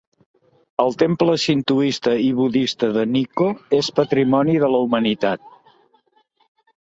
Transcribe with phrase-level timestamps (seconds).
[0.83, 3.49] El temple sintoista i budista de Nikko
[3.81, 5.47] és patrimoni de la Humanitat.